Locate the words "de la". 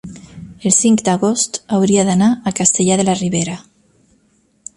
3.03-3.17